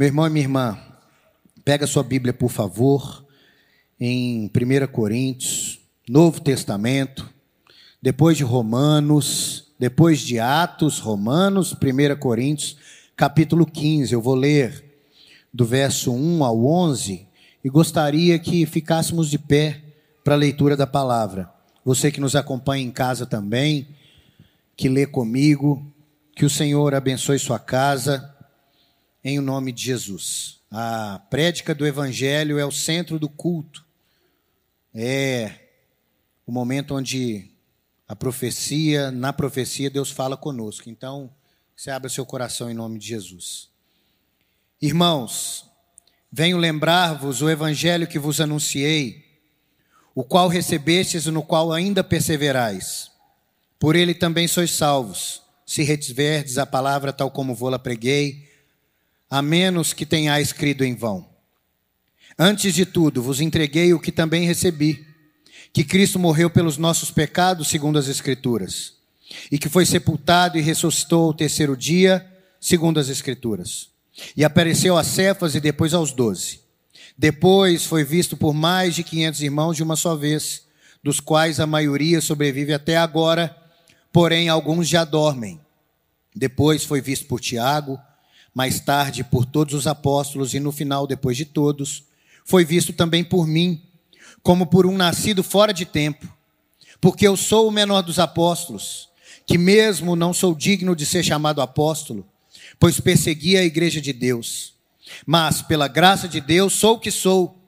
[0.00, 0.78] Meu irmão e minha irmã,
[1.62, 3.22] pega sua Bíblia, por favor,
[4.00, 7.28] em 1 Coríntios, Novo Testamento,
[8.00, 12.78] depois de Romanos, depois de Atos, Romanos, 1 Coríntios,
[13.14, 14.14] capítulo 15.
[14.14, 14.82] Eu vou ler
[15.52, 17.28] do verso 1 ao 11
[17.62, 19.82] e gostaria que ficássemos de pé
[20.24, 21.52] para a leitura da palavra.
[21.84, 23.86] Você que nos acompanha em casa também,
[24.74, 25.84] que lê comigo,
[26.34, 28.34] que o Senhor abençoe sua casa,
[29.22, 30.60] em o nome de Jesus.
[30.70, 33.84] A prédica do Evangelho é o centro do culto,
[34.94, 35.52] é
[36.46, 37.50] o momento onde
[38.08, 40.90] a profecia, na profecia, Deus fala conosco.
[40.90, 41.30] Então,
[41.76, 43.68] você abra seu coração em nome de Jesus.
[44.82, 45.64] Irmãos,
[46.32, 49.24] venho lembrar-vos o evangelho que vos anunciei,
[50.14, 53.10] o qual recebestes e no qual ainda perseverais.
[53.78, 58.49] Por ele também sois salvos, se retiverdes a palavra tal como vou-la preguei,
[59.30, 61.26] a menos que tenhais crido em vão.
[62.38, 65.06] Antes de tudo, vos entreguei o que também recebi,
[65.72, 68.94] que Cristo morreu pelos nossos pecados, segundo as Escrituras,
[69.50, 72.26] e que foi sepultado e ressuscitou ao terceiro dia,
[72.60, 73.90] segundo as Escrituras
[74.36, 76.60] e apareceu a Cefas e depois aos doze.
[77.16, 80.62] Depois foi visto por mais de quinhentos irmãos de uma só vez,
[81.02, 83.54] dos quais a maioria sobrevive até agora,
[84.12, 85.60] porém alguns já dormem.
[86.34, 87.98] Depois foi visto por Tiago,
[88.54, 92.04] mais tarde por todos os apóstolos, e no final, depois de todos,
[92.44, 93.82] foi visto também por mim,
[94.42, 96.26] como por um nascido fora de tempo,
[97.00, 99.08] porque eu sou o menor dos apóstolos,
[99.46, 102.26] que mesmo não sou digno de ser chamado apóstolo,
[102.78, 104.74] pois persegui a igreja de Deus.
[105.26, 107.58] Mas, pela graça de Deus, sou o que sou,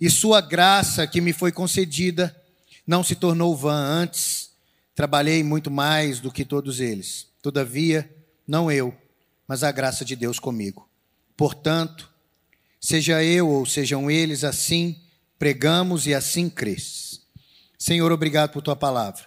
[0.00, 2.34] e sua graça que me foi concedida
[2.86, 4.50] não se tornou vã antes.
[4.94, 7.26] Trabalhei muito mais do que todos eles.
[7.42, 8.08] Todavia,
[8.46, 8.96] não eu,
[9.48, 10.88] mas a graça de Deus comigo.
[11.34, 12.12] Portanto,
[12.78, 15.00] seja eu ou sejam eles, assim
[15.38, 17.22] pregamos e assim cresces.
[17.78, 19.24] Senhor, obrigado por tua palavra,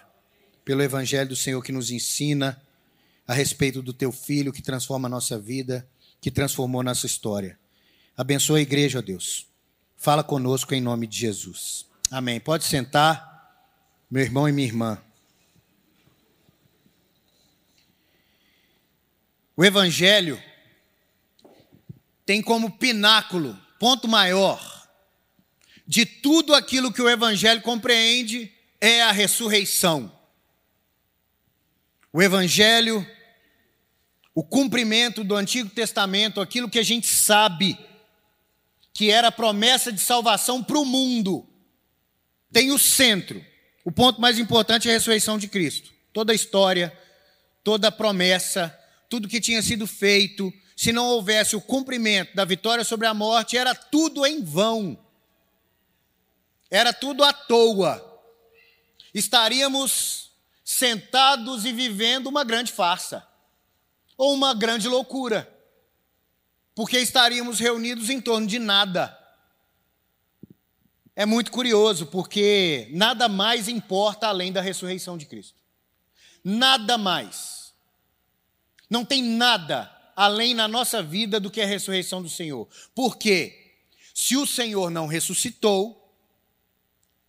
[0.64, 2.62] pelo evangelho do Senhor que nos ensina
[3.26, 5.88] a respeito do teu filho que transforma a nossa vida,
[6.20, 7.58] que transformou nossa história.
[8.16, 9.46] Abençoa a igreja, ó Deus.
[9.96, 11.86] Fala conosco em nome de Jesus.
[12.10, 12.38] Amém.
[12.38, 13.50] Pode sentar,
[14.10, 14.98] meu irmão e minha irmã.
[19.62, 20.42] O Evangelho
[22.26, 24.60] tem como pináculo, ponto maior,
[25.86, 30.10] de tudo aquilo que o Evangelho compreende é a ressurreição.
[32.12, 33.06] O Evangelho
[34.34, 37.78] o cumprimento do Antigo Testamento, aquilo que a gente sabe
[38.92, 41.48] que era a promessa de salvação para o mundo,
[42.50, 43.40] tem o centro.
[43.84, 45.92] O ponto mais importante é a ressurreição de Cristo.
[46.12, 46.92] Toda a história,
[47.62, 48.76] toda a promessa,
[49.12, 53.58] tudo que tinha sido feito, se não houvesse o cumprimento da vitória sobre a morte,
[53.58, 54.98] era tudo em vão.
[56.70, 58.02] Era tudo à toa.
[59.12, 60.30] Estaríamos
[60.64, 63.28] sentados e vivendo uma grande farsa
[64.16, 65.46] ou uma grande loucura,
[66.74, 69.14] porque estaríamos reunidos em torno de nada.
[71.14, 75.60] É muito curioso, porque nada mais importa além da ressurreição de Cristo.
[76.42, 77.61] Nada mais.
[78.92, 82.68] Não tem nada além na nossa vida do que a ressurreição do Senhor.
[82.94, 83.72] Porque
[84.12, 86.14] se o Senhor não ressuscitou,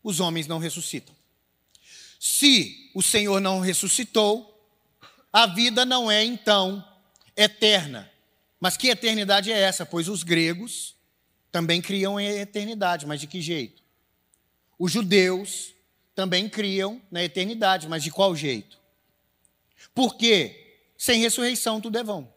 [0.03, 1.15] os homens não ressuscitam.
[2.19, 4.61] Se o Senhor não ressuscitou,
[5.31, 6.85] a vida não é então
[7.33, 8.11] eterna.
[8.59, 9.85] Mas que eternidade é essa?
[9.85, 10.97] Pois os gregos
[11.49, 13.81] também criam a eternidade, mas de que jeito?
[14.77, 15.73] Os judeus
[16.13, 18.77] também criam na eternidade, mas de qual jeito?
[19.95, 20.62] Porque
[21.03, 22.33] sem ressurreição tudo é vão.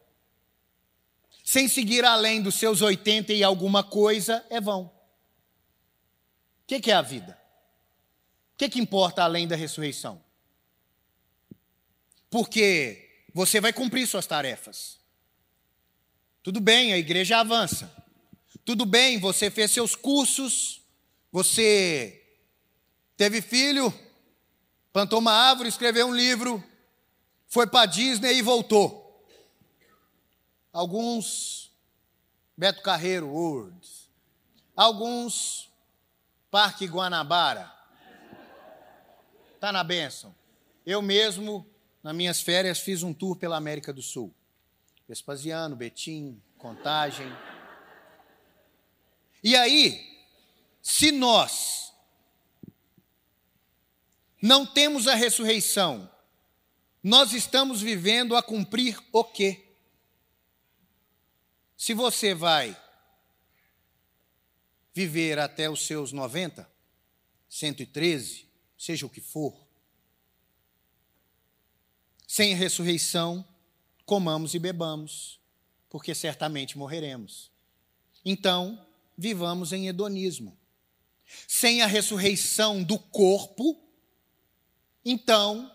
[1.43, 4.83] Sem seguir além dos seus 80 e alguma coisa é vão.
[4.83, 4.91] O
[6.67, 7.39] que, que é a vida?
[8.53, 10.21] O que, que importa além da ressurreição?
[12.29, 14.97] porque você vai cumprir suas tarefas.
[16.43, 17.91] Tudo bem, a igreja avança.
[18.65, 20.81] Tudo bem, você fez seus cursos,
[21.31, 22.21] você
[23.15, 23.93] teve filho,
[24.91, 26.63] plantou uma árvore, escreveu um livro,
[27.47, 29.25] foi para Disney e voltou.
[30.71, 31.71] Alguns
[32.55, 33.87] Beto Carreiro World,
[34.75, 35.71] alguns
[36.51, 37.71] Parque Guanabara.
[39.59, 40.35] Tá na bênção.
[40.85, 41.65] Eu mesmo
[42.07, 44.33] nas minhas férias, fiz um tour pela América do Sul.
[45.09, 47.27] Vespasiano, Betim, Contagem.
[49.43, 50.25] E aí,
[50.81, 51.91] se nós
[54.41, 56.09] não temos a ressurreição,
[57.07, 59.77] nós estamos vivendo a cumprir o quê?
[61.77, 62.77] Se você vai
[64.93, 66.69] viver até os seus 90,
[67.47, 69.57] 113, seja o que for,
[72.27, 73.47] sem ressurreição,
[74.05, 75.39] comamos e bebamos,
[75.89, 77.49] porque certamente morreremos.
[78.25, 78.85] Então,
[79.17, 80.59] vivamos em hedonismo.
[81.47, 83.81] Sem a ressurreição do corpo,
[85.05, 85.71] então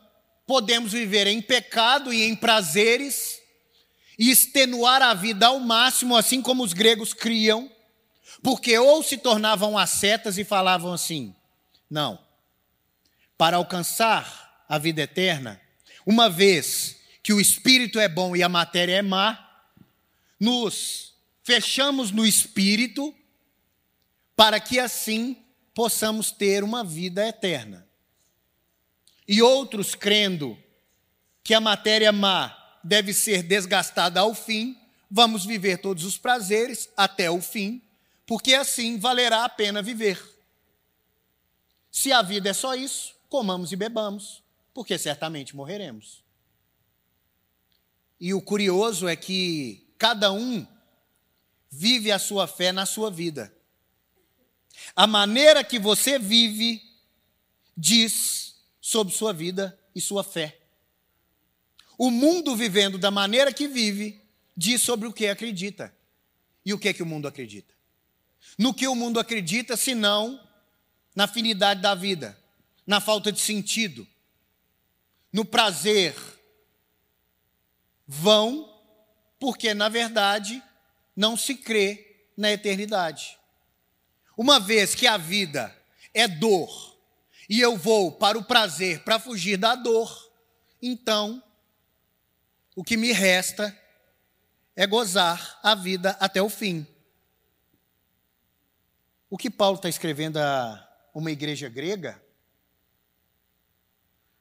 [0.46, 3.40] podemos viver em pecado e em prazeres
[4.18, 7.70] e extenuar a vida ao máximo, assim como os gregos criam,
[8.42, 11.34] porque ou se tornavam ascetas e falavam assim:
[11.90, 12.18] não,
[13.36, 15.60] para alcançar a vida eterna,
[16.06, 19.38] uma vez que o espírito é bom e a matéria é má,
[20.38, 21.14] nos
[21.44, 23.14] fechamos no espírito
[24.34, 25.36] para que assim
[25.74, 27.86] possamos ter uma vida eterna.
[29.26, 30.58] E outros crendo
[31.44, 34.76] que a matéria má deve ser desgastada ao fim,
[35.10, 37.82] vamos viver todos os prazeres até o fim,
[38.26, 40.20] porque assim valerá a pena viver.
[41.90, 44.42] Se a vida é só isso, comamos e bebamos,
[44.72, 46.24] porque certamente morreremos.
[48.18, 50.66] E o curioso é que cada um
[51.70, 53.54] vive a sua fé na sua vida.
[54.94, 56.82] A maneira que você vive
[57.76, 58.51] diz
[58.92, 60.58] sobre sua vida e sua fé.
[61.96, 64.20] O mundo vivendo da maneira que vive
[64.54, 65.94] diz sobre o que acredita.
[66.62, 67.72] E o que é que o mundo acredita?
[68.58, 70.38] No que o mundo acredita, senão
[71.16, 72.38] na afinidade da vida,
[72.86, 74.06] na falta de sentido,
[75.32, 76.14] no prazer
[78.06, 78.78] vão,
[79.40, 80.62] porque na verdade
[81.16, 83.38] não se crê na eternidade.
[84.36, 85.74] Uma vez que a vida
[86.12, 86.91] é dor
[87.52, 90.32] e eu vou para o prazer para fugir da dor,
[90.80, 91.42] então
[92.74, 93.78] o que me resta
[94.74, 96.86] é gozar a vida até o fim.
[99.28, 102.24] O que Paulo está escrevendo a uma igreja grega,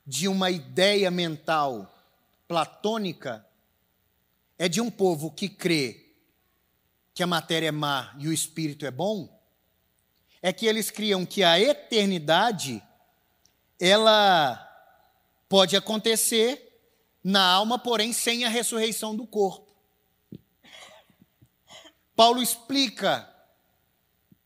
[0.08, 1.94] de uma ideia mental
[2.48, 3.46] platônica,
[4.58, 6.16] é de um povo que crê
[7.14, 9.38] que a matéria é má e o espírito é bom,
[10.42, 12.82] é que eles criam que a eternidade
[13.82, 14.64] ela
[15.50, 16.80] pode acontecer
[17.24, 19.76] na alma, porém sem a ressurreição do corpo.
[22.16, 23.28] Paulo explica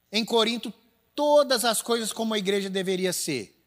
[0.10, 0.74] em Corinto
[1.14, 3.62] todas as coisas como a igreja deveria ser.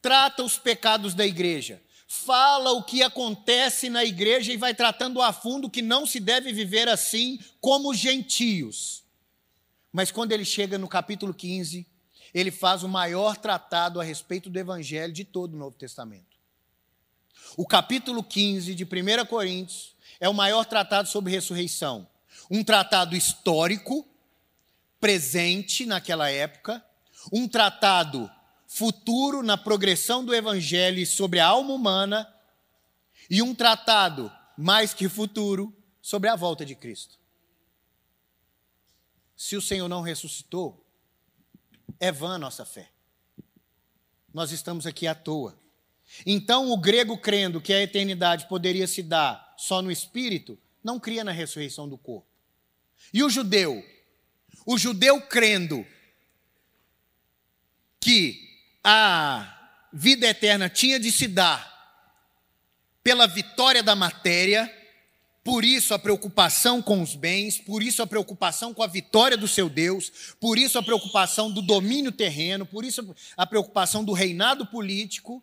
[0.00, 5.30] Trata os pecados da igreja, fala o que acontece na igreja e vai tratando a
[5.30, 9.04] fundo que não se deve viver assim como gentios.
[9.92, 11.86] Mas quando ele chega no capítulo 15,
[12.34, 16.36] ele faz o maior tratado a respeito do evangelho de todo o Novo Testamento.
[17.56, 22.08] O capítulo 15 de 1 Coríntios é o maior tratado sobre ressurreição.
[22.50, 24.06] Um tratado histórico,
[24.98, 26.84] presente naquela época,
[27.32, 28.30] um tratado
[28.66, 32.32] futuro na progressão do evangelho sobre a alma humana
[33.28, 37.18] e um tratado mais que futuro sobre a volta de Cristo.
[39.36, 40.81] Se o Senhor não ressuscitou,
[41.98, 42.90] é vã a nossa fé.
[44.32, 45.58] Nós estamos aqui à toa.
[46.26, 51.24] Então, o grego crendo que a eternidade poderia se dar só no espírito, não cria
[51.24, 52.28] na ressurreição do corpo.
[53.12, 53.84] E o judeu?
[54.66, 55.86] O judeu crendo
[58.00, 58.50] que
[58.82, 61.70] a vida eterna tinha de se dar
[63.02, 64.70] pela vitória da matéria,
[65.44, 69.48] por isso a preocupação com os bens, por isso a preocupação com a vitória do
[69.48, 74.66] seu Deus, por isso a preocupação do domínio terreno, por isso a preocupação do reinado
[74.66, 75.42] político.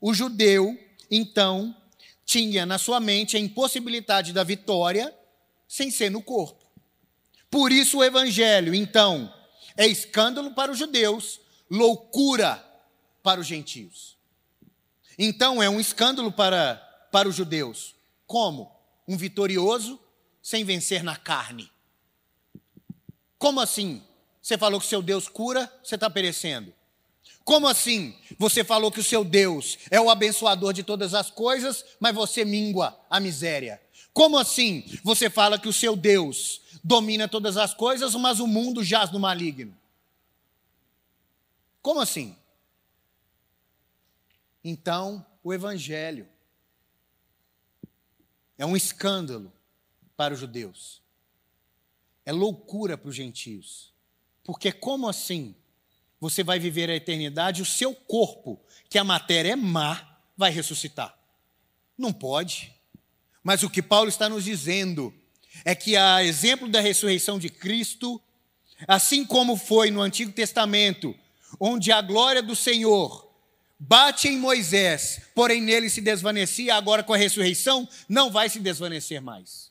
[0.00, 0.78] O judeu,
[1.10, 1.76] então,
[2.24, 5.14] tinha na sua mente a impossibilidade da vitória
[5.68, 6.64] sem ser no corpo.
[7.50, 9.32] Por isso o evangelho, então,
[9.76, 11.40] é escândalo para os judeus,
[11.70, 12.64] loucura
[13.22, 14.16] para os gentios.
[15.18, 16.76] Então é um escândalo para,
[17.12, 17.94] para os judeus.
[18.26, 18.75] Como?
[19.06, 19.98] Um vitorioso
[20.42, 21.70] sem vencer na carne.
[23.38, 24.02] Como assim?
[24.40, 26.72] Você falou que seu Deus cura, você está perecendo.
[27.44, 28.16] Como assim?
[28.38, 32.44] Você falou que o seu Deus é o abençoador de todas as coisas, mas você
[32.44, 33.80] mingua a miséria.
[34.12, 34.84] Como assim?
[35.04, 39.20] Você fala que o seu Deus domina todas as coisas, mas o mundo jaz no
[39.20, 39.76] maligno.
[41.82, 42.36] Como assim?
[44.64, 46.28] Então, o Evangelho
[48.58, 49.52] é um escândalo
[50.16, 51.02] para os judeus,
[52.24, 53.92] é loucura para os gentios,
[54.42, 55.54] porque como assim
[56.20, 61.16] você vai viver a eternidade, o seu corpo, que a matéria é má, vai ressuscitar.
[61.96, 62.74] Não pode.
[63.42, 65.14] Mas o que Paulo está nos dizendo
[65.64, 68.20] é que, a exemplo da ressurreição de Cristo,
[68.86, 71.14] assim como foi no Antigo Testamento,
[71.60, 73.25] onde a glória do Senhor
[73.78, 79.20] bate em Moisés, porém nele se desvanecia, agora com a ressurreição não vai se desvanecer
[79.20, 79.70] mais.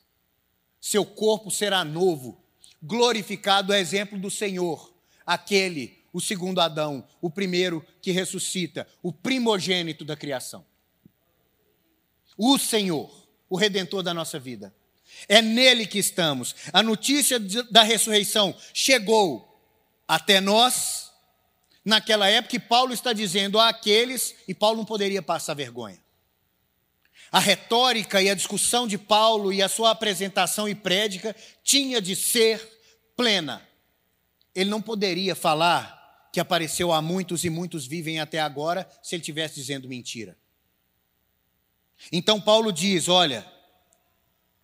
[0.80, 2.40] Seu corpo será novo,
[2.82, 4.94] glorificado a exemplo do Senhor,
[5.26, 10.64] aquele, o segundo Adão, o primeiro que ressuscita, o primogênito da criação.
[12.36, 13.10] O Senhor,
[13.48, 14.74] o redentor da nossa vida.
[15.28, 16.54] É nele que estamos.
[16.72, 19.60] A notícia da ressurreição chegou
[20.06, 21.05] até nós
[21.86, 26.04] naquela época e Paulo está dizendo àqueles, e Paulo não poderia passar vergonha.
[27.30, 32.16] A retórica e a discussão de Paulo e a sua apresentação e prédica tinha de
[32.16, 32.60] ser
[33.16, 33.66] plena.
[34.52, 39.22] Ele não poderia falar que apareceu a muitos e muitos vivem até agora se ele
[39.22, 40.36] estivesse dizendo mentira.
[42.10, 43.46] Então Paulo diz: olha,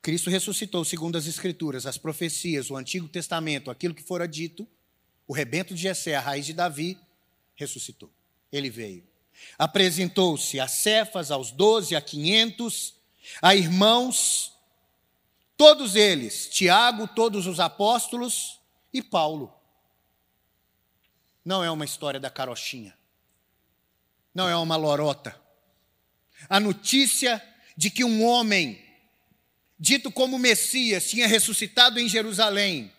[0.01, 4.67] Cristo ressuscitou segundo as Escrituras, as profecias, o Antigo Testamento, aquilo que fora dito,
[5.27, 6.99] o rebento de Jessé, a raiz de Davi,
[7.63, 8.13] ressuscitou.
[8.51, 9.07] Ele veio.
[9.59, 12.95] Apresentou-se a Cefas, aos doze, a quinhentos,
[13.41, 14.53] a irmãos,
[15.57, 18.61] todos eles, Tiago, todos os apóstolos
[18.93, 19.53] e Paulo.
[21.45, 22.97] Não é uma história da carochinha.
[24.35, 25.41] Não é uma lorota.
[26.49, 27.43] A notícia
[27.77, 28.83] de que um homem,
[29.79, 32.93] dito como Messias, tinha ressuscitado em Jerusalém,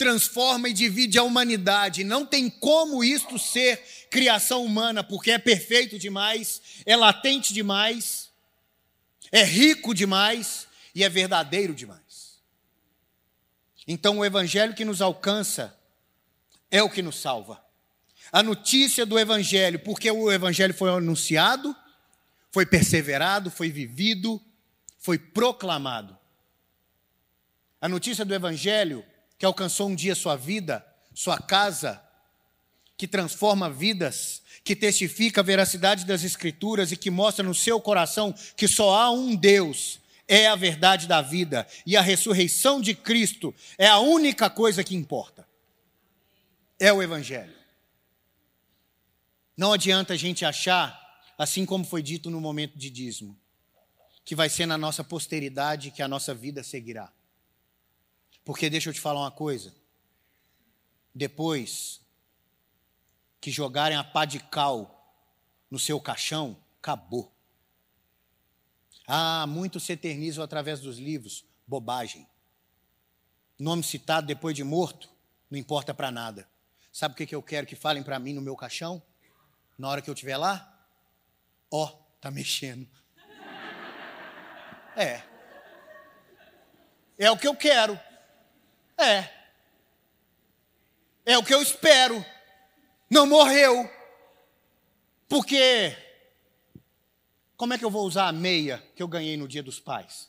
[0.00, 2.04] transforma e divide a humanidade.
[2.04, 8.30] Não tem como isto ser criação humana, porque é perfeito demais, é latente demais,
[9.30, 12.40] é rico demais e é verdadeiro demais.
[13.86, 15.78] Então, o evangelho que nos alcança
[16.70, 17.62] é o que nos salva.
[18.32, 21.76] A notícia do evangelho, porque o evangelho foi anunciado,
[22.50, 24.40] foi perseverado, foi vivido,
[24.98, 26.16] foi proclamado.
[27.82, 29.04] A notícia do evangelho
[29.40, 31.98] que alcançou um dia sua vida, sua casa,
[32.94, 38.34] que transforma vidas, que testifica a veracidade das Escrituras e que mostra no seu coração
[38.54, 43.54] que só há um Deus, é a verdade da vida e a ressurreição de Cristo
[43.78, 45.48] é a única coisa que importa.
[46.78, 47.56] É o Evangelho.
[49.56, 51.00] Não adianta a gente achar,
[51.38, 53.34] assim como foi dito no momento de dízimo,
[54.22, 57.10] que vai ser na nossa posteridade que a nossa vida seguirá.
[58.44, 59.74] Porque deixa eu te falar uma coisa.
[61.14, 62.00] Depois
[63.40, 64.96] que jogarem a pá de cal
[65.70, 67.32] no seu caixão, acabou.
[69.06, 71.44] Ah, muitos se eternizam através dos livros.
[71.66, 72.26] Bobagem.
[73.58, 75.08] Nome citado depois de morto,
[75.50, 76.48] não importa para nada.
[76.92, 79.02] Sabe o que eu quero que falem para mim no meu caixão?
[79.78, 80.86] Na hora que eu estiver lá?
[81.70, 81.88] Ó, oh,
[82.20, 82.88] tá mexendo.
[84.96, 85.22] É.
[87.18, 87.98] É o que eu quero.
[89.00, 89.40] É.
[91.24, 92.24] É o que eu espero.
[93.08, 93.88] Não morreu.
[95.28, 95.96] Porque
[97.56, 100.28] como é que eu vou usar a meia que eu ganhei no dia dos pais?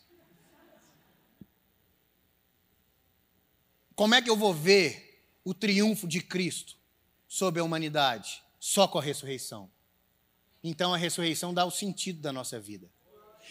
[3.96, 6.76] Como é que eu vou ver o triunfo de Cristo
[7.28, 8.44] sobre a humanidade?
[8.60, 9.70] Só com a ressurreição.
[10.64, 12.90] Então a ressurreição dá o sentido da nossa vida.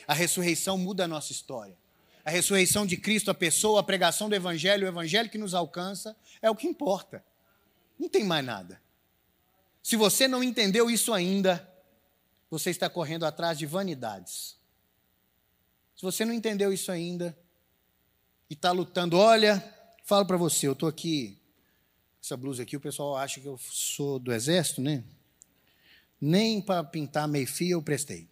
[0.06, 1.76] A ressurreição muda a nossa história
[2.24, 6.16] a ressurreição de Cristo, a pessoa, a pregação do Evangelho, o Evangelho que nos alcança,
[6.40, 7.24] é o que importa.
[7.98, 8.80] Não tem mais nada.
[9.82, 11.68] Se você não entendeu isso ainda,
[12.50, 14.58] você está correndo atrás de vanidades.
[15.96, 17.36] Se você não entendeu isso ainda
[18.48, 19.62] e está lutando, olha,
[20.04, 21.38] falo para você, eu estou aqui,
[22.22, 25.04] essa blusa aqui, o pessoal acha que eu sou do exército, né?
[26.18, 28.29] Nem para pintar meio fio eu prestei.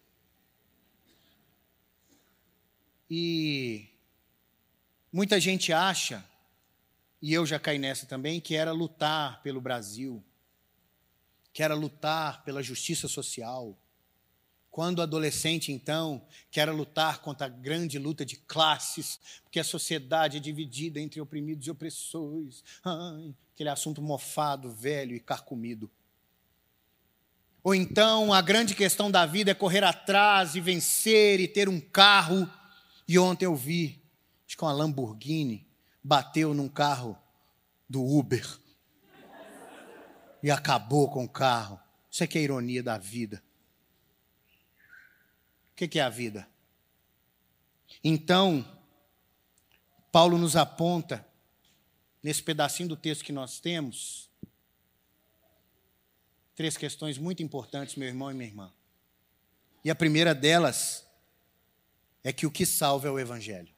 [3.11, 3.89] E
[5.13, 6.25] muita gente acha,
[7.21, 10.23] e eu já caí nessa também, que era lutar pelo Brasil,
[11.53, 13.77] que era lutar pela justiça social.
[14.71, 20.37] Quando adolescente, então, que era lutar contra a grande luta de classes, porque a sociedade
[20.37, 22.63] é dividida entre oprimidos e opressores.
[22.85, 25.91] Ai, aquele assunto mofado, velho e carcomido.
[27.65, 31.81] Ou então a grande questão da vida é correr atrás e vencer e ter um
[31.81, 32.49] carro
[33.09, 34.03] e ontem eu vi,
[34.47, 35.67] acho que uma Lamborghini
[36.05, 37.19] bateu num carro
[37.89, 38.47] do Uber
[40.43, 41.81] e acabou com o carro.
[42.11, 43.43] Isso é que é a ironia da vida.
[45.73, 46.47] O que é a vida?
[48.05, 48.63] Então,
[50.13, 51.27] Paulo nos aponta,
[52.23, 54.29] nesse pedacinho do texto que nós temos,
[56.55, 58.73] três questões muito importantes, meu irmão e minha irmã.
[59.83, 61.08] E a primeira delas
[62.29, 63.75] é que o que salva é o Evangelho.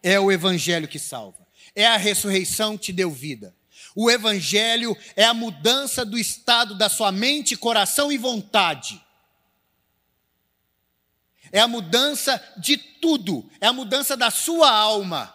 [0.00, 1.44] é o evangelho que salva.
[1.74, 3.52] É a ressurreição que te deu vida.
[3.96, 9.04] O evangelho é a mudança do estado da sua mente, coração e vontade.
[11.50, 15.34] É a mudança de tudo, é a mudança da sua alma.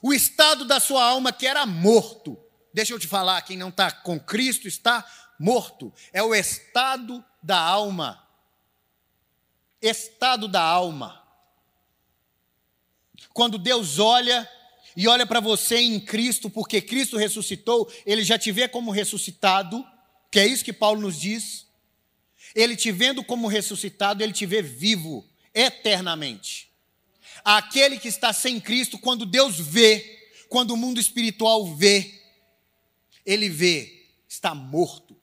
[0.00, 2.38] O estado da sua alma que era morto.
[2.72, 5.04] Deixa eu te falar, quem não está com Cristo está
[5.40, 5.92] morto.
[6.12, 8.24] É o estado da alma.
[9.80, 11.21] Estado da alma.
[13.32, 14.48] Quando Deus olha
[14.96, 19.84] e olha para você em Cristo, porque Cristo ressuscitou, ele já te vê como ressuscitado,
[20.30, 21.66] que é isso que Paulo nos diz.
[22.54, 26.70] Ele te vendo como ressuscitado, ele te vê vivo eternamente.
[27.44, 32.20] Aquele que está sem Cristo, quando Deus vê, quando o mundo espiritual vê,
[33.24, 35.16] ele vê, está morto.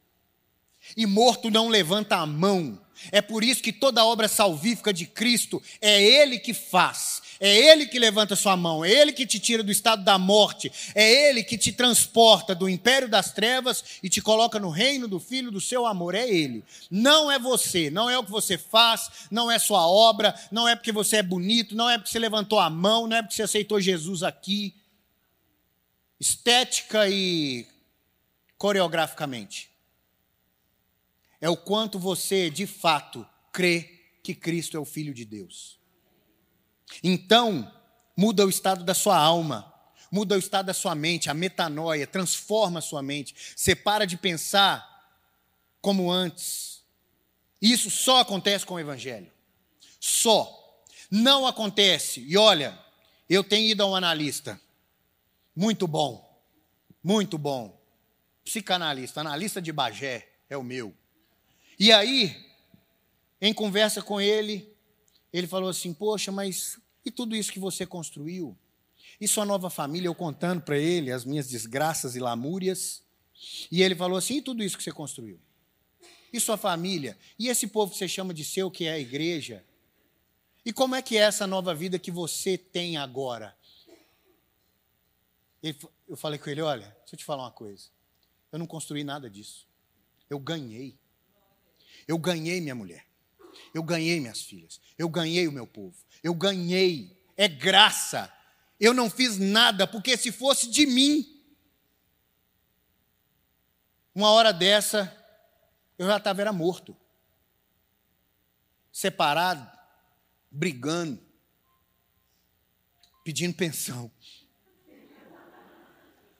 [0.98, 2.82] E morto não levanta a mão.
[3.12, 7.22] É por isso que toda obra salvífica de Cristo é Ele que faz.
[7.40, 10.70] É Ele que levanta sua mão, é Ele que te tira do estado da morte,
[10.94, 15.22] é Ele que te transporta do império das trevas e te coloca no reino do
[15.22, 16.16] Filho do seu amor.
[16.16, 16.66] É Ele.
[16.92, 20.76] Não é você, não é o que você faz, não é sua obra, não é
[20.76, 23.44] porque você é bonito, não é porque você levantou a mão, não é porque você
[23.44, 24.76] aceitou Jesus aqui.
[26.20, 27.66] Estética e
[28.58, 29.69] coreograficamente.
[31.42, 35.80] É o quanto você, de fato, crê que Cristo é o Filho de Deus.
[37.04, 37.72] Então,
[38.16, 39.74] muda o estado da sua alma,
[40.12, 43.36] muda o estado da sua mente, a metanoia, transforma a sua mente.
[43.56, 44.88] Você para de pensar
[45.82, 46.84] como antes.
[47.62, 49.32] Isso só acontece com o Evangelho.
[50.00, 50.56] Só.
[51.10, 52.22] Não acontece.
[52.22, 52.78] E olha,
[53.30, 54.60] eu tenho ido a um analista.
[55.56, 56.28] Muito bom.
[57.04, 57.80] Muito bom.
[58.44, 60.94] Psicanalista, analista de Bagé é o meu.
[61.80, 62.36] E aí,
[63.40, 64.70] em conversa com ele,
[65.32, 68.58] ele falou assim: Poxa, mas e tudo isso que você construiu?
[69.20, 73.02] E sua nova família, eu contando para ele as minhas desgraças e lamúrias.
[73.72, 75.40] E ele falou assim: E tudo isso que você construiu?
[76.34, 77.18] E sua família?
[77.40, 79.64] E esse povo que você chama de seu, que é a igreja?
[80.66, 83.58] E como é que é essa nova vida que você tem agora?
[85.64, 87.88] eu falei com ele: Olha, deixa eu te falar uma coisa.
[88.52, 89.66] Eu não construí nada disso.
[90.30, 90.99] Eu ganhei.
[92.10, 93.06] Eu ganhei minha mulher.
[93.72, 94.82] Eu ganhei minhas filhas.
[94.98, 95.96] Eu ganhei o meu povo.
[96.24, 97.16] Eu ganhei.
[97.38, 98.34] É graça.
[98.80, 101.40] Eu não fiz nada, porque se fosse de mim,
[104.16, 105.16] uma hora dessa,
[106.00, 106.98] eu já estava era morto.
[108.92, 109.70] Separado,
[110.50, 111.22] brigando,
[113.24, 114.12] pedindo pensão.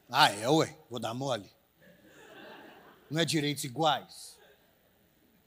[0.08, 1.48] Ah, é, ué, vou dar mole.
[3.08, 4.29] Não é direitos iguais.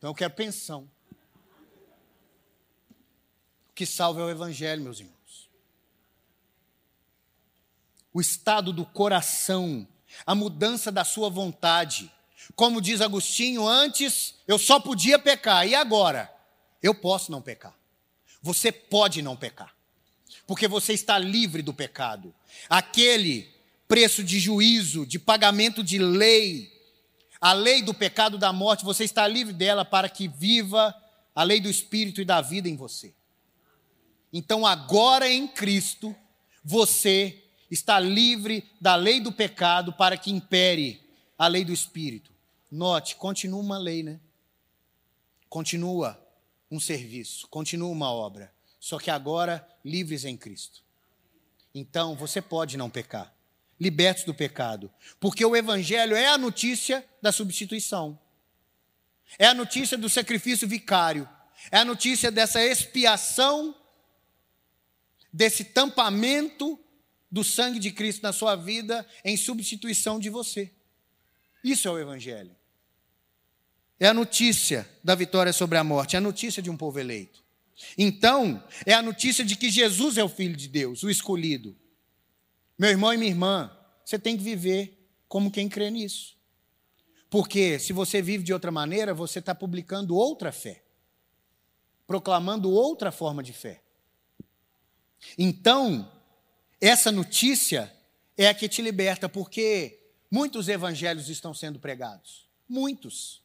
[0.04, 0.82] Então eu quero pensão.
[3.70, 5.50] O que salva é o Evangelho, meus irmãos.
[8.14, 9.88] O estado do coração,
[10.26, 12.12] a mudança da sua vontade.
[12.54, 16.30] Como diz Agostinho, antes eu só podia pecar, e agora?
[16.82, 17.74] Eu posso não pecar.
[18.42, 19.74] Você pode não pecar,
[20.46, 22.36] porque você está livre do pecado.
[22.68, 23.50] Aquele
[23.88, 26.73] preço de juízo, de pagamento de lei,
[27.44, 30.96] a lei do pecado da morte, você está livre dela para que viva
[31.36, 33.14] a lei do espírito e da vida em você.
[34.32, 36.16] Então, agora em Cristo,
[36.64, 41.02] você está livre da lei do pecado para que impere
[41.38, 42.32] a lei do Espírito.
[42.72, 44.22] Note, continua uma lei, né?
[45.50, 46.18] Continua
[46.72, 48.54] um serviço, continua uma obra.
[48.80, 50.82] Só que agora livres em Cristo.
[51.76, 53.33] Então, você pode não pecar.
[53.84, 54.92] Libertos do pecado.
[55.20, 58.18] Porque o Evangelho é a notícia da substituição.
[59.38, 61.28] É a notícia do sacrifício vicário.
[61.70, 63.76] É a notícia dessa expiação
[65.34, 66.80] desse tampamento
[67.32, 70.72] do sangue de Cristo na sua vida em substituição de você.
[71.64, 72.56] Isso é o Evangelho.
[74.00, 77.44] É a notícia da vitória sobre a morte, é a notícia de um povo eleito.
[77.98, 81.76] Então, é a notícia de que Jesus é o Filho de Deus, o escolhido.
[82.84, 83.72] Meu irmão e minha irmã,
[84.04, 86.36] você tem que viver como quem crê nisso.
[87.30, 90.84] Porque se você vive de outra maneira, você está publicando outra fé,
[92.06, 93.82] proclamando outra forma de fé.
[95.38, 96.12] Então,
[96.82, 97.90] essa notícia
[98.36, 102.50] é a que te liberta, porque muitos evangelhos estão sendo pregados.
[102.68, 103.42] Muitos.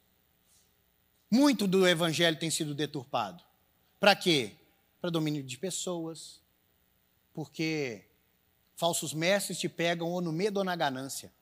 [1.31, 3.40] Muito do evangelho tem sido deturpado.
[4.01, 4.57] Para quê?
[5.01, 6.42] Para domínio de pessoas.
[7.33, 8.08] Porque
[8.78, 11.32] falsos mestres te pegam ou no medo ou na ganância.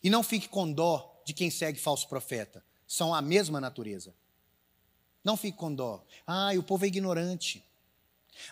[0.00, 2.64] E não fique com dó de quem segue falso profeta.
[2.86, 4.14] São a mesma natureza.
[5.24, 6.06] Não fique com dó.
[6.24, 7.64] Ah, o povo é ignorante.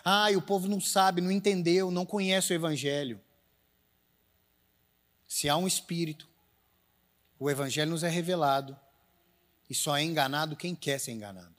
[0.03, 3.17] Ah, o povo não sabe, não entendeu, não conhece o Evangelho.
[5.25, 6.27] Se há um Espírito,
[7.39, 8.77] o Evangelho nos é revelado
[9.69, 11.55] e só é enganado quem quer ser enganado.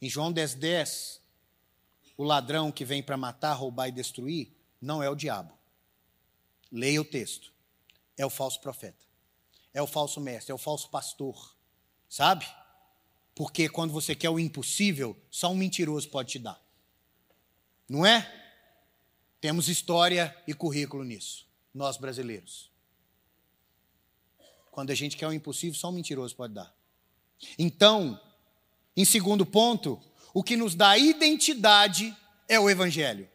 [0.00, 1.20] Em João 10,10, 10,
[2.16, 5.56] o ladrão que vem para matar, roubar e destruir não é o diabo.
[6.70, 7.52] Leia o texto.
[8.16, 9.04] É o falso profeta.
[9.72, 11.54] É o falso mestre, é o falso pastor.
[12.08, 12.46] Sabe?
[13.34, 16.60] Porque quando você quer o impossível, só um mentiroso pode te dar.
[17.88, 18.26] Não é?
[19.40, 22.70] Temos história e currículo nisso, nós brasileiros.
[24.70, 26.74] Quando a gente quer o impossível, só um mentiroso pode dar.
[27.58, 28.18] Então,
[28.96, 32.16] em segundo ponto, o que nos dá identidade
[32.48, 33.28] é o Evangelho.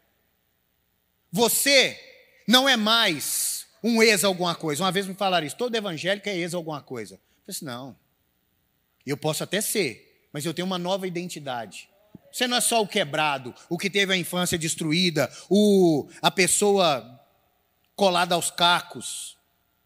[1.32, 2.00] Você
[2.48, 4.84] não é mais um ex alguma coisa.
[4.84, 7.16] Uma vez me falaram isso, todo evangélico é ex alguma coisa.
[7.16, 7.96] Eu falei assim, não.
[9.06, 11.90] Eu posso até ser, mas eu tenho uma nova identidade.
[12.32, 17.20] Você não é só o quebrado, o que teve a infância destruída, o, a pessoa
[17.96, 19.38] colada aos cacos,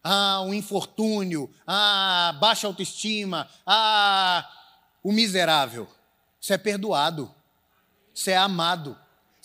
[0.02, 4.48] ah, o infortúnio, ah, baixa autoestima, ah,
[5.02, 5.88] o miserável.
[6.40, 7.34] Você é perdoado.
[8.14, 8.96] Você é amado.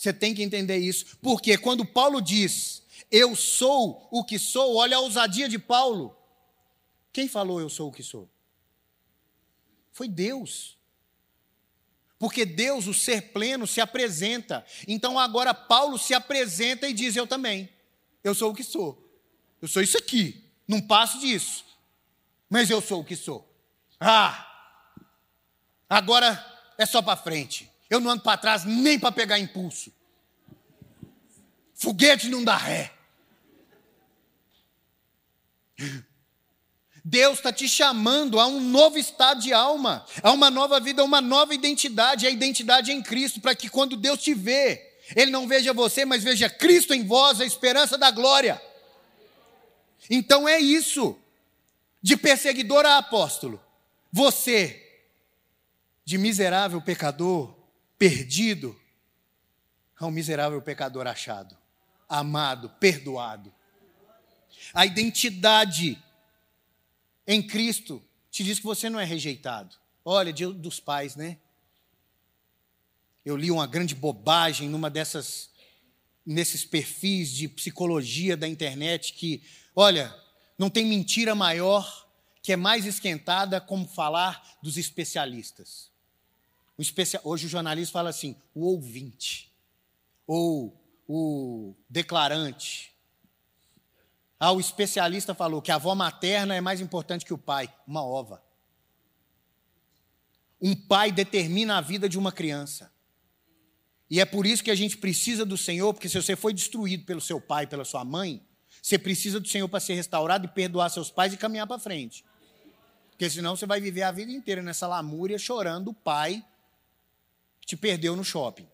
[0.02, 1.16] Você tem que entender isso.
[1.22, 6.16] Porque quando Paulo diz, eu sou o que sou, olha a ousadia de Paulo.
[7.12, 8.28] Quem falou eu sou o que sou?
[9.92, 10.76] Foi Deus.
[12.18, 14.66] Porque Deus, o ser pleno, se apresenta.
[14.88, 17.68] Então agora Paulo se apresenta e diz: Eu também.
[18.24, 19.08] Eu sou o que sou.
[19.60, 20.44] Eu sou isso aqui.
[20.66, 21.64] Não passo disso.
[22.50, 23.48] Mas eu sou o que sou.
[24.00, 24.48] Ah!
[25.88, 26.44] Agora
[26.76, 27.71] é só para frente.
[27.92, 29.92] Eu não ando para trás nem para pegar impulso.
[31.74, 32.90] Foguete não dá ré.
[37.04, 41.04] Deus está te chamando a um novo estado de alma, a uma nova vida, a
[41.04, 45.46] uma nova identidade, a identidade em Cristo, para que quando Deus te vê, Ele não
[45.46, 48.58] veja você, mas veja Cristo em vós, a esperança da glória.
[50.08, 51.14] Então é isso,
[52.00, 53.62] de perseguidor a apóstolo.
[54.10, 55.02] Você,
[56.06, 57.60] de miserável pecador,
[58.02, 58.76] perdido,
[59.96, 61.56] a um miserável pecador achado,
[62.08, 63.54] amado, perdoado.
[64.74, 65.96] A identidade
[67.24, 69.76] em Cristo te diz que você não é rejeitado.
[70.04, 71.38] Olha, dia dos pais, né?
[73.24, 75.50] Eu li uma grande bobagem numa dessas
[76.26, 79.44] nesses perfis de psicologia da internet que,
[79.76, 80.12] olha,
[80.58, 82.08] não tem mentira maior
[82.42, 85.91] que é mais esquentada como falar dos especialistas.
[86.82, 89.52] Especial, hoje o jornalista fala assim, o ouvinte,
[90.26, 92.92] ou o declarante,
[94.38, 98.04] ah, o especialista falou que a avó materna é mais importante que o pai, uma
[98.04, 98.42] ova.
[100.60, 102.92] Um pai determina a vida de uma criança.
[104.10, 107.04] E é por isso que a gente precisa do Senhor, porque se você foi destruído
[107.04, 108.44] pelo seu pai, pela sua mãe,
[108.82, 112.24] você precisa do Senhor para ser restaurado e perdoar seus pais e caminhar para frente.
[113.10, 116.44] Porque senão você vai viver a vida inteira nessa lamúria chorando o pai
[117.64, 118.68] te perdeu no shopping.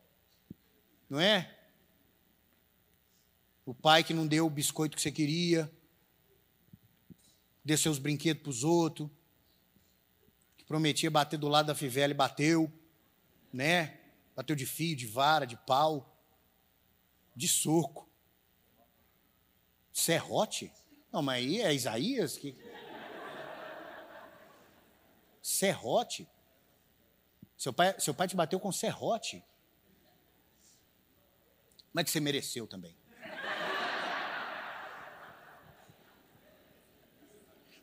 [1.09, 1.55] Não é?
[3.64, 5.70] O pai que não deu o biscoito que você queria,
[7.64, 9.09] deu seus brinquedos para os outros,
[10.57, 12.72] que prometia bater do lado da fivela e bateu,
[13.53, 14.01] né?
[14.35, 16.16] Bateu de fio, de vara, de pau,
[17.35, 18.09] de soco.
[19.92, 20.72] Serrote?
[21.12, 22.57] Não, mas aí é Isaías que.
[25.42, 26.29] Serrote?
[27.59, 29.44] Seu pai, seu pai te bateu com serrote.
[31.92, 32.97] Mas que você mereceu também.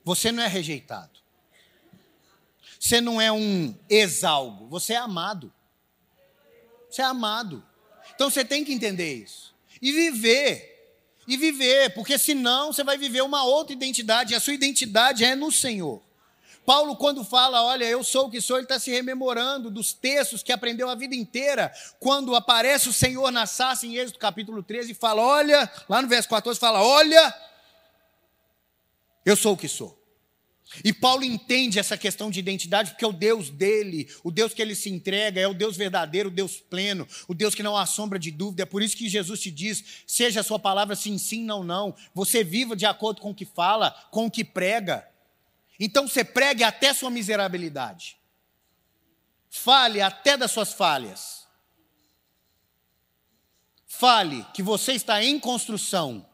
[0.06, 1.20] Você não é rejeitado.
[2.80, 5.52] Você não é um exalgo, você é amado.
[6.90, 7.66] Você é amado.
[8.14, 9.54] Então você tem que entender isso.
[9.82, 10.72] E viver.
[11.28, 15.36] E viver, porque senão você vai viver uma outra identidade, e a sua identidade é
[15.36, 16.05] no Senhor.
[16.66, 20.42] Paulo, quando fala, olha, eu sou o que sou, ele está se rememorando dos textos
[20.42, 24.92] que aprendeu a vida inteira, quando aparece o Senhor na saça em Êxodo capítulo 13
[24.92, 27.34] e fala, olha, lá no verso 14 fala, olha,
[29.26, 30.06] eu sou o que sou.
[30.84, 34.62] E Paulo entende essa questão de identidade porque é o Deus dele, o Deus que
[34.62, 37.86] ele se entrega, é o Deus verdadeiro, o Deus pleno, o Deus que não há
[37.86, 38.64] sombra de dúvida.
[38.64, 41.96] É por isso que Jesus te diz: seja a sua palavra sim, sim, não, não.
[42.14, 45.08] Você viva de acordo com o que fala, com o que prega.
[45.80, 48.18] Então você pregue até sua miserabilidade.
[49.50, 51.48] Fale até das suas falhas.
[53.86, 56.28] Fale que você está em construção.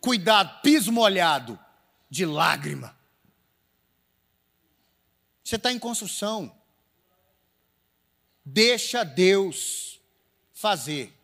[0.00, 1.58] Cuidado, piso molhado
[2.10, 2.96] de lágrima.
[5.42, 6.54] Você está em construção.
[8.44, 10.00] Deixa Deus
[10.52, 11.16] fazer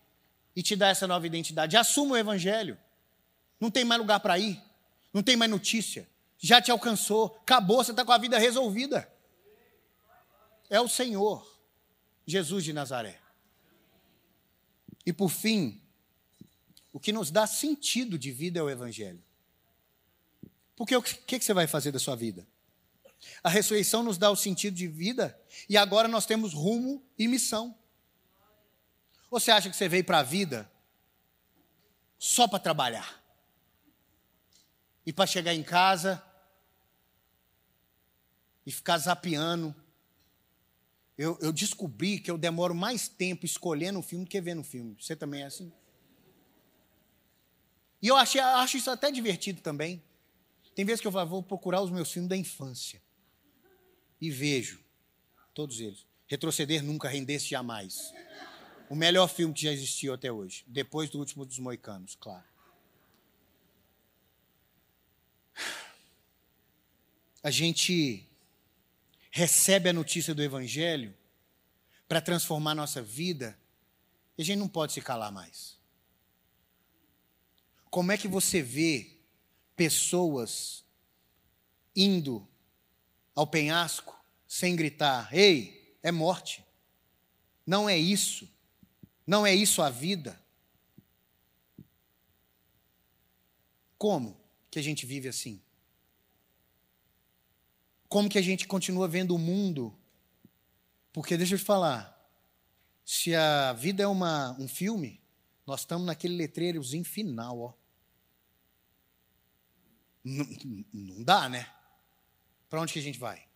[0.54, 1.76] e te dar essa nova identidade.
[1.76, 2.78] Assuma o Evangelho.
[3.60, 4.62] Não tem mais lugar para ir,
[5.12, 9.12] não tem mais notícia, já te alcançou, acabou, você está com a vida resolvida.
[10.70, 11.46] É o Senhor,
[12.26, 13.20] Jesus de Nazaré.
[15.04, 15.82] E por fim,
[16.92, 19.22] o que nos dá sentido de vida é o Evangelho.
[20.76, 22.46] Porque o que, que você vai fazer da sua vida?
[23.42, 27.76] A ressurreição nos dá o sentido de vida e agora nós temos rumo e missão.
[29.28, 30.70] Ou você acha que você veio para a vida
[32.16, 33.18] só para trabalhar?
[35.04, 36.22] E para chegar em casa
[38.68, 39.74] e ficar zapeando.
[41.16, 44.64] Eu, eu, descobri que eu demoro mais tempo escolhendo um filme do que vendo um
[44.64, 44.94] filme.
[45.00, 45.72] Você também é assim?
[48.02, 50.02] E eu achei, acho isso até divertido também.
[50.74, 53.00] Tem vezes que eu vou procurar os meus filmes da infância.
[54.20, 54.84] E vejo
[55.54, 56.06] todos eles.
[56.26, 58.12] Retroceder nunca, render-se jamais.
[58.90, 60.62] O melhor filme que já existiu até hoje.
[60.66, 62.44] Depois do último dos Moicanos, claro.
[67.42, 68.27] A gente
[69.30, 71.14] recebe a notícia do Evangelho
[72.08, 73.58] para transformar nossa vida
[74.36, 75.76] e a gente não pode se calar mais.
[77.90, 79.18] Como é que você vê
[79.74, 80.84] pessoas
[81.94, 82.46] indo
[83.34, 84.14] ao penhasco
[84.46, 86.64] sem gritar: ei, é morte.
[87.66, 88.48] Não é isso.
[89.26, 90.40] Não é isso a vida.
[93.98, 95.60] Como que a gente vive assim?
[98.08, 99.94] Como que a gente continua vendo o mundo?
[101.12, 102.18] Porque deixa eu te falar,
[103.04, 105.20] se a vida é uma, um filme,
[105.66, 107.74] nós estamos naquele letreirozinho final, ó.
[110.24, 111.70] Não, dá, né?
[112.68, 113.46] Para onde que a gente vai?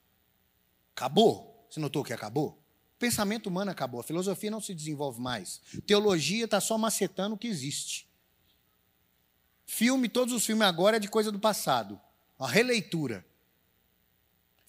[0.94, 1.66] Acabou?
[1.68, 2.58] Você notou que acabou?
[2.94, 5.60] O pensamento humano acabou, a filosofia não se desenvolve mais.
[5.86, 8.08] Teologia está só macetando o que existe.
[9.64, 12.00] Filme, todos os filmes agora é de coisa do passado.
[12.38, 13.24] A releitura.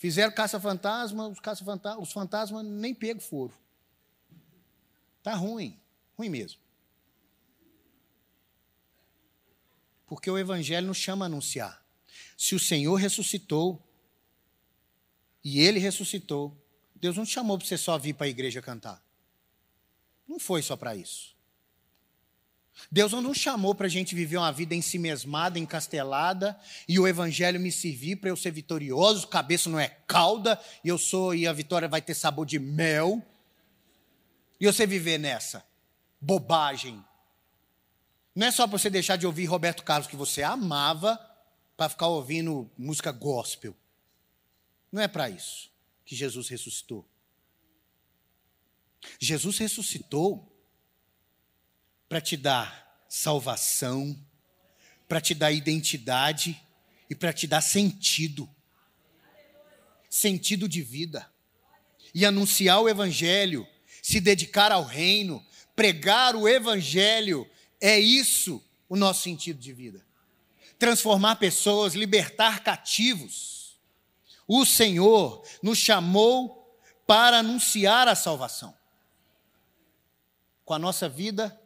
[0.04, 3.54] Fizeram caça-fantasma, os, caça -fantasma, os fantasmas nem pego foram.
[5.20, 5.80] Está ruim,
[6.18, 6.60] ruim mesmo.
[10.06, 11.82] Porque o Evangelho nos chama a anunciar.
[12.38, 13.82] Se o Senhor ressuscitou
[15.42, 16.54] e ele ressuscitou,
[16.94, 19.02] Deus não te chamou para você só vir para a igreja cantar.
[20.28, 21.33] Não foi só para isso.
[22.92, 27.00] Deus não nos chamou para a gente viver uma vida em si mesmada, encastelada, e
[27.00, 31.34] o evangelho me servir para eu ser vitorioso, cabeça não é cauda, e eu sou,
[31.36, 33.22] e a vitória vai ter sabor de mel.
[34.60, 35.66] E você viver nessa
[36.20, 37.04] bobagem.
[38.36, 41.20] Não é só para você deixar de ouvir Roberto Carlos, que você amava,
[41.76, 43.76] para ficar ouvindo música gospel.
[44.92, 45.72] Não é para isso
[46.06, 47.06] que Jesus ressuscitou.
[49.20, 50.53] Jesus ressuscitou
[52.14, 54.16] para te dar salvação,
[55.08, 56.62] para te dar identidade
[57.10, 58.48] e para te dar sentido.
[60.08, 61.28] Sentido de vida.
[62.14, 63.68] E anunciar o Evangelho,
[64.00, 65.44] se dedicar ao reino,
[65.76, 67.50] pregar o Evangelho,
[67.82, 70.06] é isso o nosso sentido de vida.
[70.78, 73.76] Transformar pessoas, libertar cativos.
[74.48, 78.72] O Senhor nos chamou para anunciar a salvação.
[80.64, 81.60] Com a nossa vida,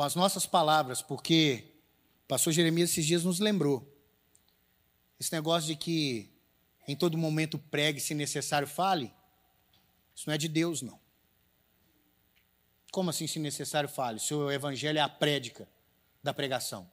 [0.00, 1.74] com as nossas palavras, porque
[2.24, 3.86] o pastor Jeremias esses dias nos lembrou.
[5.20, 6.30] Esse negócio de que
[6.88, 9.12] em todo momento pregue, se necessário fale,
[10.16, 10.98] isso não é de Deus, não.
[12.90, 14.18] Como assim, se necessário fale?
[14.20, 15.68] Se o evangelho é a prédica
[16.22, 16.90] da pregação,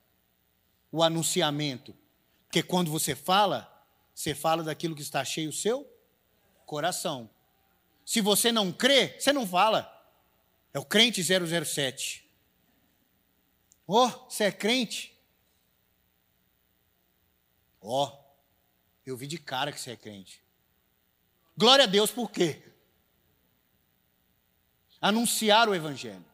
[0.91, 1.95] o anunciamento.
[2.47, 5.89] Porque quando você fala, você fala daquilo que está cheio o seu
[6.65, 7.29] coração.
[8.05, 9.89] Se você não crê, você não fala.
[10.73, 12.26] É o crente 007.
[13.87, 15.17] Oh, você é crente?
[17.79, 18.27] Ó, oh,
[19.05, 20.43] eu vi de cara que você é crente.
[21.57, 22.61] Glória a Deus, por quê?
[24.99, 26.25] Anunciar o Evangelho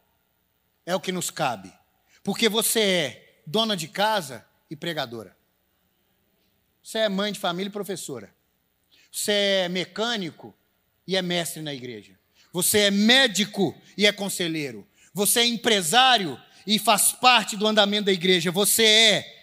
[0.84, 1.72] é o que nos cabe.
[2.24, 5.36] Porque você é dona de casa e pregadora.
[6.82, 8.34] Você é mãe de família e professora.
[9.12, 10.54] Você é mecânico
[11.06, 12.18] e é mestre na igreja.
[12.52, 14.86] Você é médico e é conselheiro.
[15.12, 18.50] Você é empresário e faz parte do andamento da igreja.
[18.50, 19.34] Você é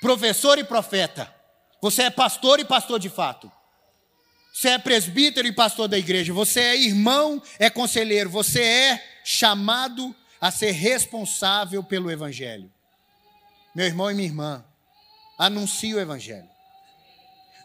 [0.00, 1.32] professor e profeta.
[1.80, 3.50] Você é pastor e pastor de fato.
[4.52, 6.32] Você é presbítero e pastor da igreja.
[6.32, 8.30] Você é irmão, é conselheiro.
[8.30, 12.72] Você é chamado a ser responsável pelo evangelho.
[13.74, 14.64] Meu irmão e minha irmã,
[15.38, 16.48] anuncie o evangelho.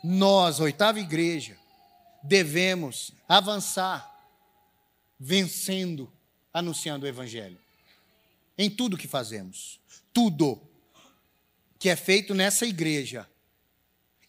[0.04, 1.58] Nós, oitava igreja,
[2.23, 4.17] devemos avançar
[5.19, 6.12] vencendo,
[6.54, 7.60] anunciando o Evangelho.
[8.58, 9.80] Em tudo que fazemos.
[10.12, 10.62] Tudo
[11.78, 13.30] que é feito nessa igreja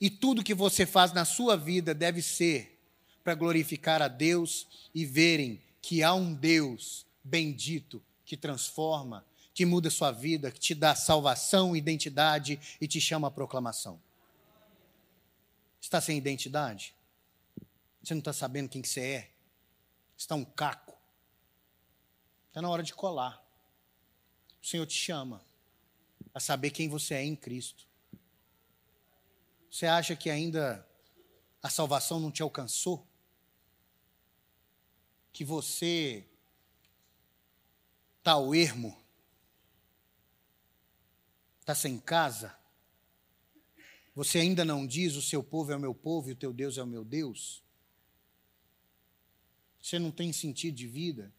[0.01, 2.79] e tudo que você faz na sua vida deve ser
[3.25, 9.91] para glorificar a Deus e verem que há um Deus bendito que transforma, que muda
[9.91, 14.01] sua vida, que te dá salvação, identidade e te chama à proclamação.
[15.81, 16.95] Está sem identidade?
[18.03, 19.31] Você não está sabendo quem que você é?
[20.17, 20.97] Está um caco?
[22.49, 23.43] Está na hora de colar.
[24.69, 25.43] O Senhor te chama
[26.35, 27.87] a saber quem você é em Cristo.
[29.71, 30.87] Você acha que ainda
[31.63, 33.09] a salvação não te alcançou?
[35.33, 36.23] Que você
[38.19, 38.95] está ao ermo?
[41.61, 42.55] Está sem casa?
[44.15, 46.77] Você ainda não diz: o seu povo é o meu povo e o teu Deus
[46.77, 47.65] é o meu Deus?
[49.81, 51.33] Você não tem sentido de vida?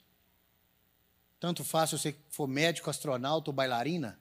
[1.39, 4.19] Tanto faz se você for médico, astronauta ou bailarina?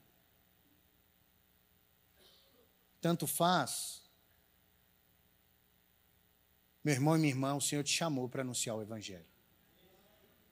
[3.01, 4.03] Tanto faz.
[6.83, 9.27] Meu irmão e minha irmã, o Senhor te chamou para anunciar o Evangelho.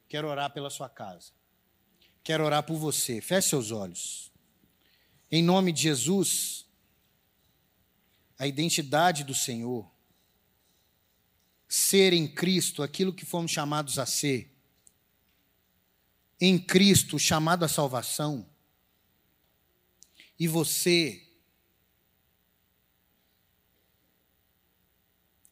[0.08, 1.32] Quero orar pela sua casa.
[2.22, 3.20] Quero orar por você.
[3.20, 4.32] Feche seus olhos.
[5.30, 6.66] Em nome de Jesus,
[8.38, 9.90] a identidade do Senhor,
[11.68, 14.55] ser em Cristo aquilo que fomos chamados a ser,
[16.40, 18.48] em Cristo chamado à salvação,
[20.38, 21.26] e você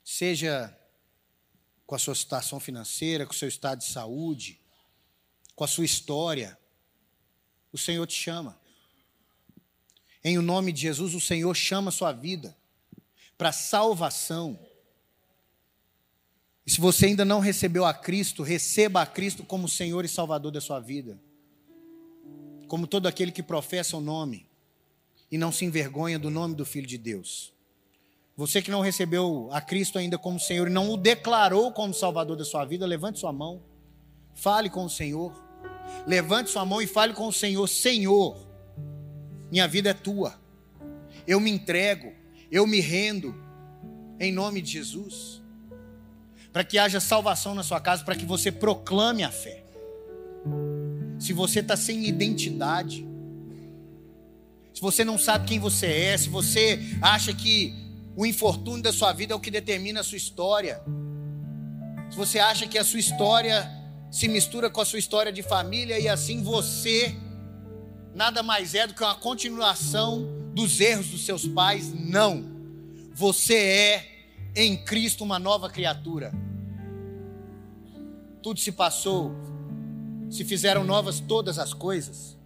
[0.05, 0.79] seja
[1.87, 4.61] com a sua situação financeira, com o seu estado de saúde,
[5.55, 6.59] com a sua história,
[7.73, 8.61] o Senhor te chama.
[10.23, 12.57] Em o nome de Jesus, o Senhor chama a sua vida
[13.37, 14.59] para salvação.
[16.67, 20.51] E se você ainda não recebeu a Cristo, receba a Cristo como Senhor e Salvador
[20.51, 21.21] da sua vida.
[22.67, 24.49] Como todo aquele que professa o nome
[25.31, 27.53] e não se envergonha do nome do Filho de Deus.
[28.37, 32.37] Você que não recebeu a Cristo ainda como Senhor e não o declarou como Salvador
[32.37, 33.63] da sua vida, levante sua mão,
[34.35, 35.45] fale com o Senhor.
[36.07, 38.45] Levante sua mão e fale com o Senhor: Senhor,
[39.51, 40.41] minha vida é tua,
[41.27, 42.13] eu me entrego,
[42.51, 43.35] eu me rendo,
[44.19, 45.44] em nome de Jesus,
[46.55, 49.65] para que haja salvação na sua casa, para que você proclame a fé.
[51.19, 53.05] Se você está sem identidade,
[54.73, 57.75] se você não sabe quem você é, se você acha que
[58.15, 60.81] o infortúnio da sua vida é o que determina a sua história.
[62.09, 63.69] Se você acha que a sua história
[64.09, 67.17] se mistura com a sua história de família e assim você
[68.15, 72.45] nada mais é do que uma continuação dos erros dos seus pais, não.
[73.13, 74.15] Você é
[74.55, 76.44] em Cristo uma nova criatura.
[78.45, 79.35] Tudo se passou,
[80.31, 82.37] se fizeram novas todas as coisas.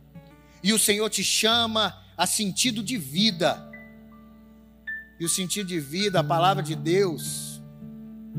[0.63, 3.69] E o Senhor te chama a sentido de vida
[5.19, 7.61] e o sentido de vida, a palavra de Deus,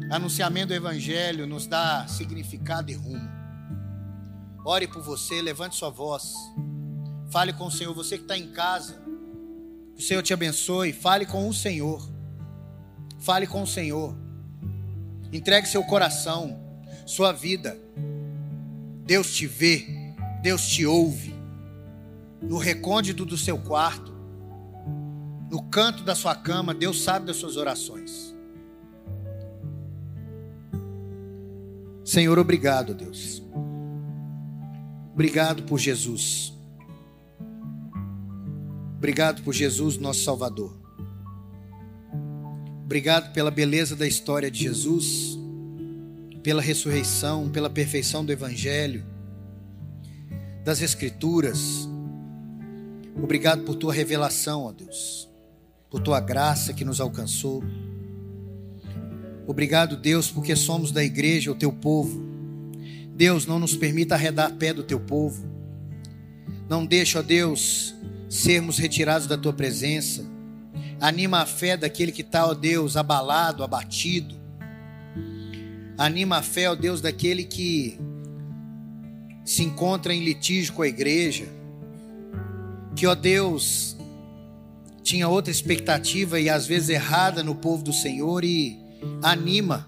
[0.09, 3.29] anunciamento do Evangelho, nos dá significado e rumo.
[4.65, 6.33] Ore por você, levante sua voz.
[7.29, 9.03] Fale com o Senhor, você que está em casa.
[9.97, 10.93] Que o Senhor te abençoe.
[10.93, 12.09] Fale com o Senhor.
[13.19, 14.15] Fale com o Senhor.
[15.33, 16.68] Entregue seu coração,
[17.09, 17.75] sua vida.
[19.03, 19.87] Deus te vê,
[20.43, 21.33] Deus te ouve.
[22.39, 24.13] No recôndito do seu quarto,
[25.49, 28.35] no canto da sua cama, Deus sabe das suas orações.
[32.05, 33.41] Senhor, obrigado, Deus.
[35.11, 36.53] Obrigado por Jesus.
[38.97, 40.77] Obrigado por Jesus, nosso Salvador.
[42.85, 45.38] Obrigado pela beleza da história de Jesus,
[46.43, 49.05] pela ressurreição, pela perfeição do Evangelho,
[50.63, 51.87] das Escrituras.
[53.15, 55.29] Obrigado por tua revelação, ó Deus
[55.89, 57.63] por tua graça que nos alcançou.
[59.47, 62.23] Obrigado, Deus, porque somos da igreja, o teu povo.
[63.15, 65.43] Deus, não nos permita arredar pé do teu povo.
[66.69, 67.95] Não deixe, ó Deus,
[68.29, 70.23] sermos retirados da tua presença.
[71.01, 74.38] Anima a fé daquele que está, ó Deus, abalado, abatido.
[75.99, 77.99] Anima a fé, ó Deus, daquele que
[79.43, 81.45] se encontra em litígio com a igreja.
[82.95, 83.97] Que, ó Deus,
[85.03, 88.79] tinha outra expectativa e às vezes errada no povo do Senhor e
[89.21, 89.85] anima,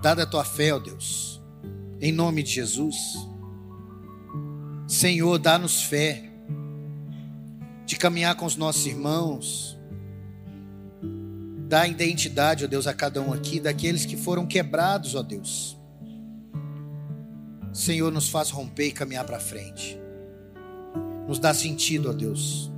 [0.00, 1.38] dada a tua fé, ó Deus,
[2.00, 2.96] em nome de Jesus.
[4.88, 6.30] Senhor, dá-nos fé
[7.84, 9.78] de caminhar com os nossos irmãos,
[11.72, 15.74] dá identidade, ó Deus, a cada um aqui, daqueles que foram quebrados, ó Deus,
[17.72, 19.98] Senhor, nos faz romper e caminhar para frente.
[21.26, 22.70] Nos dá sentido, ó Deus.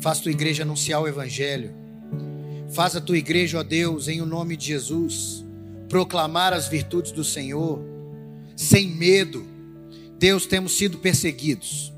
[0.00, 1.74] Faz tua igreja anunciar o Evangelho.
[2.70, 5.44] Faz a tua igreja, ó Deus, em o nome de Jesus,
[5.86, 7.78] proclamar as virtudes do Senhor,
[8.56, 9.44] sem medo.
[10.18, 11.92] Deus, temos sido perseguidos,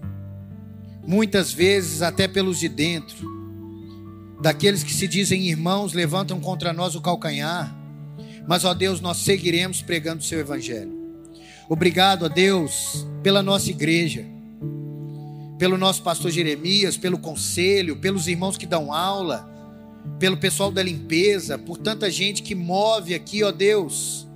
[1.07, 3.40] muitas vezes até pelos de dentro,
[4.41, 7.77] daqueles que se dizem irmãos, levantam contra nós o calcanhar,
[8.47, 10.99] mas, ó Deus, nós seguiremos pregando o seu Evangelho.
[11.69, 14.27] Obrigado, ó Deus, pela nossa igreja
[15.61, 19.47] pelo nosso pastor Jeremias, pelo conselho, pelos irmãos que dão aula,
[20.19, 24.27] pelo pessoal da limpeza, por tanta gente que move aqui, ó Deus,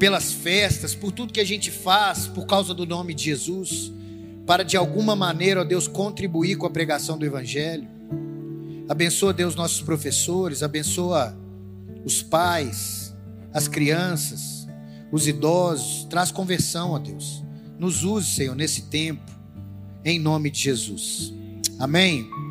[0.00, 3.92] pelas festas, por tudo que a gente faz por causa do nome de Jesus,
[4.44, 7.86] para de alguma maneira, ó Deus, contribuir com a pregação do Evangelho.
[8.88, 11.36] Abençoa, Deus, nossos professores, abençoa
[12.04, 13.14] os pais,
[13.52, 14.66] as crianças,
[15.10, 17.42] os idosos, traz conversão, ó Deus.
[17.78, 19.30] Nos use, Senhor, nesse tempo
[20.04, 21.32] em nome de Jesus.
[21.78, 22.28] Amém.